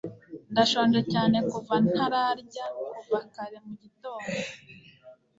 [0.51, 2.65] ndashonje cyane kuva ntararya
[2.97, 4.31] kuva kare mugitondo